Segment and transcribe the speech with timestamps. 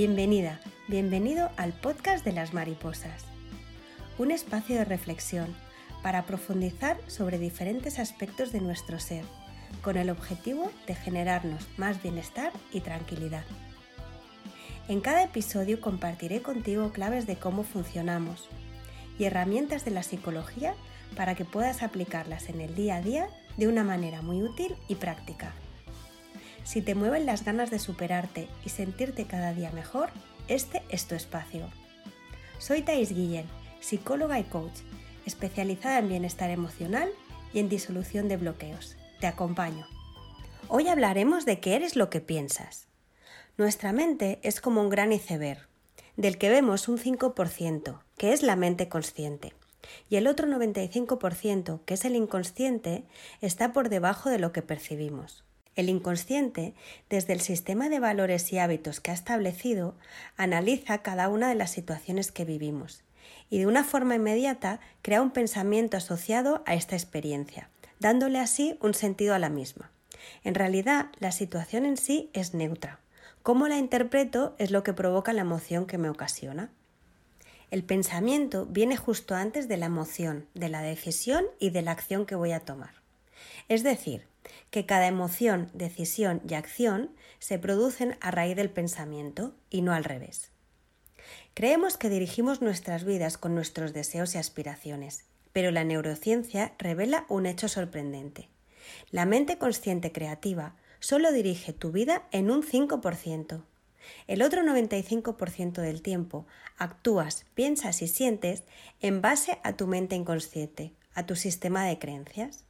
[0.00, 3.24] Bienvenida, bienvenido al podcast de las mariposas,
[4.16, 5.56] un espacio de reflexión
[6.04, 9.24] para profundizar sobre diferentes aspectos de nuestro ser,
[9.82, 13.42] con el objetivo de generarnos más bienestar y tranquilidad.
[14.86, 18.48] En cada episodio compartiré contigo claves de cómo funcionamos
[19.18, 20.76] y herramientas de la psicología
[21.16, 23.26] para que puedas aplicarlas en el día a día
[23.56, 25.54] de una manera muy útil y práctica.
[26.68, 30.10] Si te mueven las ganas de superarte y sentirte cada día mejor,
[30.48, 31.66] este es tu espacio.
[32.58, 33.46] Soy Thais Guillén,
[33.80, 34.80] psicóloga y coach,
[35.24, 37.08] especializada en bienestar emocional
[37.54, 38.98] y en disolución de bloqueos.
[39.18, 39.86] Te acompaño.
[40.68, 42.86] Hoy hablaremos de qué eres lo que piensas.
[43.56, 45.66] Nuestra mente es como un gran iceberg,
[46.18, 49.54] del que vemos un 5%, que es la mente consciente,
[50.10, 53.04] y el otro 95%, que es el inconsciente,
[53.40, 55.47] está por debajo de lo que percibimos.
[55.78, 56.74] El inconsciente,
[57.08, 59.94] desde el sistema de valores y hábitos que ha establecido,
[60.36, 63.04] analiza cada una de las situaciones que vivimos
[63.48, 67.70] y de una forma inmediata crea un pensamiento asociado a esta experiencia,
[68.00, 69.92] dándole así un sentido a la misma.
[70.42, 72.98] En realidad, la situación en sí es neutra.
[73.44, 76.72] Cómo la interpreto es lo que provoca la emoción que me ocasiona.
[77.70, 82.26] El pensamiento viene justo antes de la emoción, de la decisión y de la acción
[82.26, 82.98] que voy a tomar.
[83.68, 84.26] Es decir,
[84.70, 90.04] que cada emoción, decisión y acción se producen a raíz del pensamiento y no al
[90.04, 90.50] revés.
[91.54, 97.46] Creemos que dirigimos nuestras vidas con nuestros deseos y aspiraciones, pero la neurociencia revela un
[97.46, 98.48] hecho sorprendente.
[99.10, 103.64] La mente consciente creativa solo dirige tu vida en un 5%.
[104.26, 108.64] El otro 95% del tiempo actúas, piensas y sientes
[109.00, 112.64] en base a tu mente inconsciente, a tu sistema de creencias.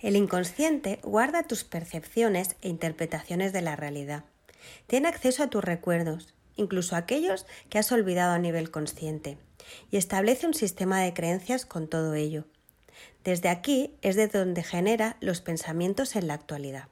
[0.00, 4.24] El inconsciente guarda tus percepciones e interpretaciones de la realidad.
[4.86, 9.38] Tiene acceso a tus recuerdos, incluso aquellos que has olvidado a nivel consciente,
[9.90, 12.44] y establece un sistema de creencias con todo ello.
[13.24, 16.88] Desde aquí es de donde genera los pensamientos en la actualidad.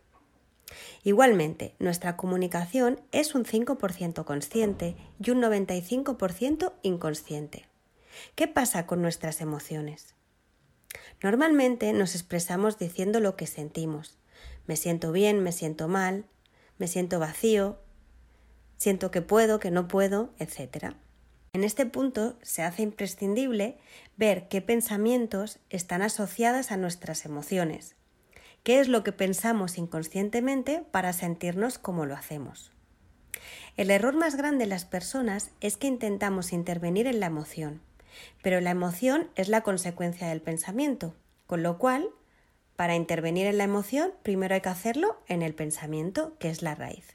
[1.04, 7.66] Igualmente, nuestra comunicación es un 5% consciente y un 95% inconsciente.
[8.34, 10.15] ¿Qué pasa con nuestras emociones?
[11.22, 14.18] Normalmente nos expresamos diciendo lo que sentimos.
[14.66, 16.26] Me siento bien, me siento mal,
[16.78, 17.78] me siento vacío,
[18.76, 20.94] siento que puedo, que no puedo, etc.
[21.52, 23.78] En este punto se hace imprescindible
[24.16, 27.94] ver qué pensamientos están asociados a nuestras emociones,
[28.62, 32.72] qué es lo que pensamos inconscientemente para sentirnos como lo hacemos.
[33.76, 37.80] El error más grande de las personas es que intentamos intervenir en la emoción,
[38.42, 41.14] pero la emoción es la consecuencia del pensamiento,
[41.46, 42.08] con lo cual,
[42.76, 46.74] para intervenir en la emoción, primero hay que hacerlo en el pensamiento, que es la
[46.74, 47.14] raíz.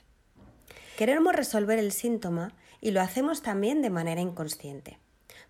[0.98, 5.00] Queremos resolver el síntoma y lo hacemos también de manera inconsciente.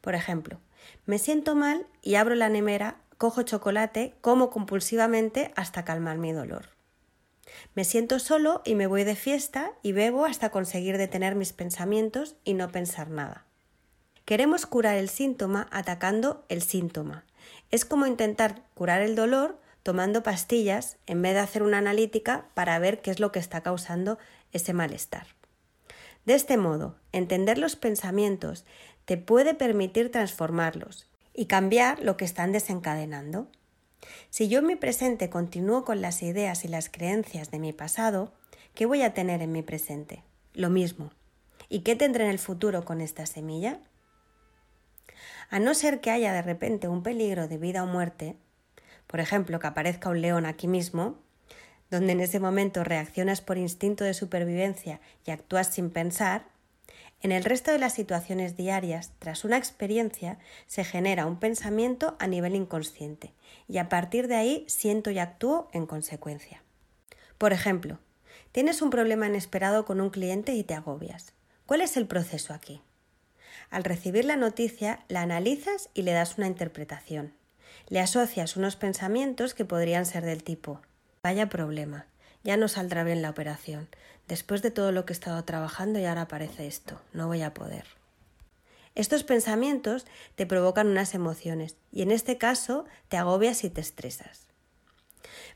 [0.01, 0.59] Por ejemplo,
[1.05, 6.69] me siento mal y abro la nemera, cojo chocolate, como compulsivamente hasta calmar mi dolor.
[7.75, 12.35] Me siento solo y me voy de fiesta y bebo hasta conseguir detener mis pensamientos
[12.43, 13.45] y no pensar nada.
[14.25, 17.25] Queremos curar el síntoma atacando el síntoma.
[17.71, 22.77] Es como intentar curar el dolor tomando pastillas en vez de hacer una analítica para
[22.79, 24.19] ver qué es lo que está causando
[24.53, 25.27] ese malestar.
[26.25, 28.65] De este modo, entender los pensamientos
[29.05, 33.47] te puede permitir transformarlos y cambiar lo que están desencadenando.
[34.29, 38.31] Si yo en mi presente continúo con las ideas y las creencias de mi pasado,
[38.75, 40.23] ¿qué voy a tener en mi presente?
[40.53, 41.11] Lo mismo.
[41.69, 43.79] ¿Y qué tendré en el futuro con esta semilla?
[45.49, 48.37] A no ser que haya de repente un peligro de vida o muerte,
[49.07, 51.17] por ejemplo, que aparezca un león aquí mismo,
[51.89, 56.45] donde en ese momento reaccionas por instinto de supervivencia y actúas sin pensar,
[57.23, 62.25] en el resto de las situaciones diarias, tras una experiencia, se genera un pensamiento a
[62.25, 63.33] nivel inconsciente
[63.67, 66.63] y a partir de ahí siento y actúo en consecuencia.
[67.37, 67.99] Por ejemplo,
[68.51, 71.33] tienes un problema inesperado con un cliente y te agobias.
[71.67, 72.81] ¿Cuál es el proceso aquí?
[73.71, 77.33] Al recibir la noticia, la analizas y le das una interpretación.
[77.87, 80.81] Le asocias unos pensamientos que podrían ser del tipo
[81.23, 82.07] Vaya problema,
[82.43, 83.87] ya no saldrá bien la operación.
[84.27, 87.53] Después de todo lo que he estado trabajando y ahora aparece esto, no voy a
[87.53, 87.85] poder.
[88.95, 94.47] Estos pensamientos te provocan unas emociones y en este caso te agobias y te estresas.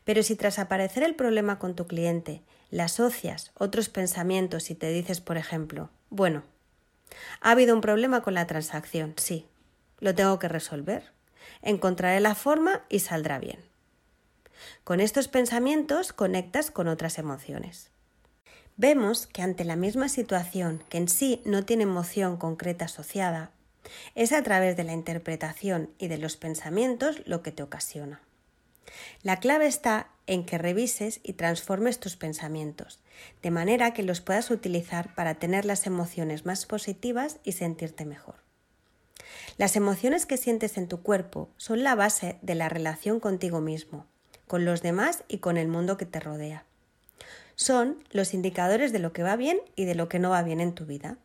[0.03, 4.89] Pero si tras aparecer el problema con tu cliente le asocias otros pensamientos y te
[4.89, 6.44] dices, por ejemplo, bueno,
[7.42, 9.46] ha habido un problema con la transacción, sí.
[10.00, 11.12] Lo tengo que resolver.
[11.62, 13.60] Encontraré la forma y saldrá bien.
[14.84, 17.92] Con estos pensamientos conectas con otras emociones.
[18.78, 23.52] vemos que ante la misma situación que en sí no tiene emoción concreta asociada,
[24.16, 28.22] es a través de la interpretación y de los pensamientos lo que te ocasiona.
[29.24, 33.00] La clave está en que revises y transformes tus pensamientos,
[33.42, 38.36] de manera que los puedas utilizar para tener las emociones más positivas y sentirte mejor.
[39.57, 44.06] Las emociones que sientes en tu cuerpo son la base de la relación contigo mismo,
[44.47, 46.65] con los demás y con el mundo que te rodea.
[47.56, 50.59] Son los indicadores de lo que va bien y de lo que no va bien
[50.59, 51.18] en tu vida.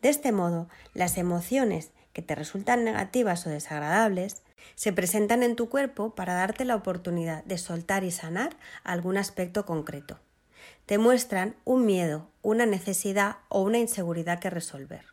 [0.00, 4.42] De este modo, las emociones que te resultan negativas o desagradables
[4.74, 9.64] se presentan en tu cuerpo para darte la oportunidad de soltar y sanar algún aspecto
[9.64, 10.18] concreto.
[10.86, 15.06] Te muestran un miedo, una necesidad o una inseguridad que resolver.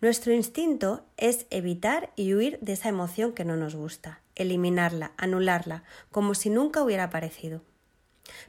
[0.00, 5.84] Nuestro instinto es evitar y huir de esa emoción que no nos gusta, eliminarla, anularla,
[6.10, 7.62] como si nunca hubiera aparecido.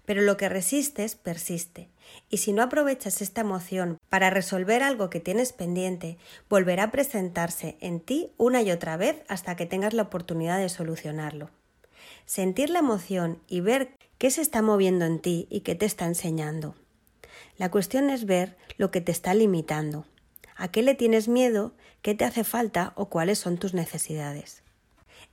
[0.05, 1.89] Pero lo que resistes persiste,
[2.29, 6.17] y si no aprovechas esta emoción para resolver algo que tienes pendiente,
[6.49, 10.69] volverá a presentarse en ti una y otra vez hasta que tengas la oportunidad de
[10.69, 11.49] solucionarlo.
[12.25, 16.05] Sentir la emoción y ver qué se está moviendo en ti y qué te está
[16.05, 16.75] enseñando.
[17.57, 20.05] La cuestión es ver lo que te está limitando,
[20.55, 24.63] a qué le tienes miedo, qué te hace falta o cuáles son tus necesidades.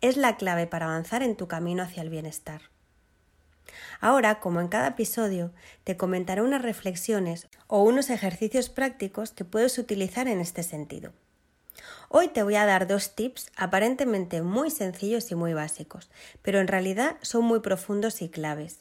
[0.00, 2.74] Es la clave para avanzar en tu camino hacia el bienestar.
[4.00, 5.52] Ahora, como en cada episodio,
[5.84, 11.12] te comentaré unas reflexiones o unos ejercicios prácticos que puedes utilizar en este sentido.
[12.08, 16.11] Hoy te voy a dar dos tips aparentemente muy sencillos y muy básicos,
[16.43, 18.81] pero en realidad son muy profundos y claves,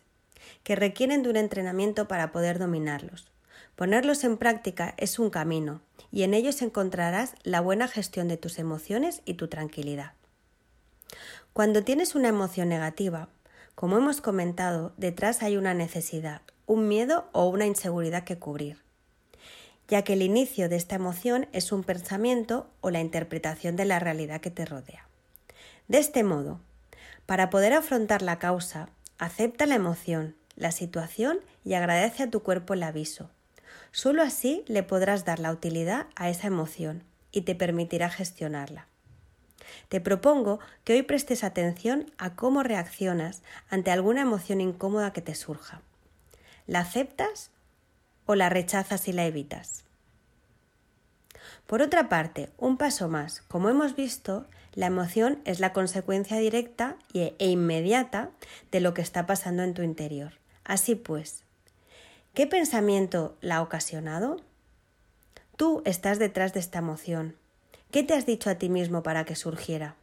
[0.64, 3.32] que requieren de un entrenamiento para poder dominarlos.
[3.76, 5.82] Ponerlos en práctica es un camino,
[6.12, 10.14] y en ellos encontrarás la buena gestión de tus emociones y tu tranquilidad.
[11.54, 13.30] Cuando tienes una emoción negativa,
[13.76, 18.82] como hemos comentado, detrás hay una necesidad, un miedo o una inseguridad que cubrir,
[19.88, 24.00] ya que el inicio de esta emoción es un pensamiento o la interpretación de la
[24.00, 25.08] realidad que te rodea.
[25.88, 26.60] De este modo,
[27.26, 32.74] para poder afrontar la causa, acepta la emoción, la situación y agradece a tu cuerpo
[32.74, 33.30] el aviso.
[33.92, 38.88] Solo así le podrás dar la utilidad a esa emoción y te permitirá gestionarla.
[39.90, 45.36] Te propongo que hoy prestes atención a cómo reaccionas ante alguna emoción incómoda que te
[45.36, 45.82] surja.
[46.68, 47.52] ¿La aceptas
[48.26, 49.84] o la rechazas y la evitas?
[51.68, 56.98] Por otra parte, un paso más, como hemos visto, la emoción es la consecuencia directa
[57.14, 58.32] e inmediata
[58.72, 60.34] de lo que está pasando en tu interior.
[60.64, 61.44] Así pues,
[62.34, 64.42] ¿qué pensamiento la ha ocasionado?
[65.58, 67.36] Tú estás detrás de esta emoción.
[67.94, 69.96] ¿Qué te has dicho a ti mismo para que surgiera?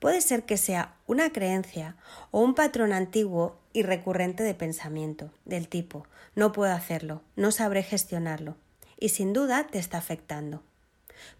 [0.00, 1.94] Puede ser que sea una creencia
[2.32, 6.04] o un patrón antiguo y recurrente de pensamiento, del tipo
[6.34, 8.56] no puedo hacerlo, no sabré gestionarlo,
[8.98, 10.64] y sin duda te está afectando.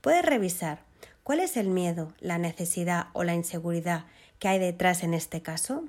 [0.01, 0.85] Puedes revisar
[1.25, 4.05] cuál es el miedo, la necesidad o la inseguridad
[4.39, 5.83] que hay detrás en este caso.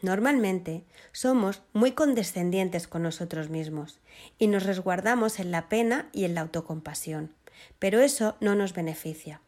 [0.00, 0.82] Normalmente
[1.12, 3.98] somos muy condescendientes con nosotros mismos
[4.38, 7.34] y nos resguardamos en la pena y en la autocompasión
[7.78, 9.40] pero eso no nos beneficia.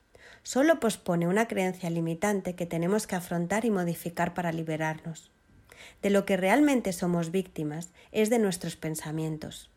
[0.42, 5.30] Solo pospone una creencia limitante que tenemos que afrontar y modificar para liberarnos.
[6.00, 9.70] De lo que realmente somos víctimas es de nuestros pensamientos.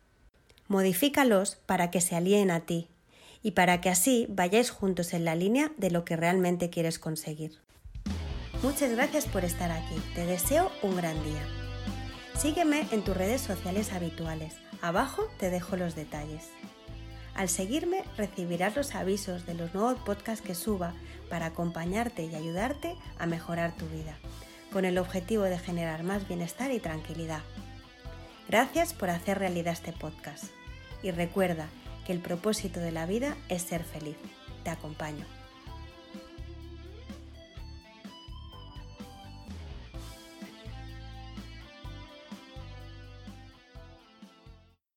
[0.67, 2.87] Modifícalos para que se alíen a ti
[3.43, 7.59] y para que así vayáis juntos en la línea de lo que realmente quieres conseguir.
[8.63, 9.95] Muchas gracias por estar aquí.
[10.15, 11.45] Te deseo un gran día.
[12.35, 14.55] Sígueme en tus redes sociales habituales.
[14.81, 16.49] Abajo te dejo los detalles.
[17.35, 20.93] Al seguirme recibirás los avisos de los nuevos podcasts que suba
[21.29, 24.17] para acompañarte y ayudarte a mejorar tu vida,
[24.71, 27.41] con el objetivo de generar más bienestar y tranquilidad.
[28.47, 30.45] Gracias por hacer realidad este podcast
[31.03, 31.67] y recuerda
[32.05, 34.17] que el propósito de la vida es ser feliz.
[34.63, 35.34] Te acompaño.